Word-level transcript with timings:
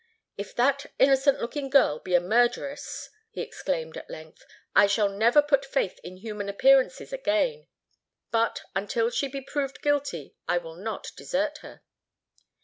"If 0.35 0.55
that 0.55 0.87
innocent 0.97 1.39
looking 1.39 1.69
girl 1.69 1.99
be 1.99 2.15
a 2.15 2.19
murderess," 2.19 3.11
he 3.29 3.41
exclaimed 3.41 3.95
at 3.95 4.09
length, 4.09 4.43
"I 4.75 4.87
shall 4.87 5.09
never 5.09 5.43
put 5.43 5.63
faith 5.63 5.99
in 6.03 6.17
human 6.17 6.49
appearances 6.49 7.13
again. 7.13 7.67
But, 8.31 8.63
until 8.75 9.11
she 9.11 9.27
be 9.27 9.41
proved 9.41 9.83
guilty, 9.83 10.33
I 10.47 10.57
will 10.57 10.73
not 10.73 11.11
desert 11.15 11.59
her." 11.59 11.83